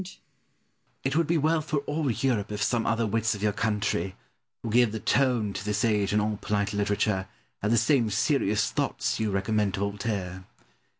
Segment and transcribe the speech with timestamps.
[1.03, 4.15] It would be well for all Europe if some other wits of your country,
[4.63, 7.27] who give the tone to this age in all polite literature,
[7.61, 10.45] had the same serious thoughts you recommend to Voltaire.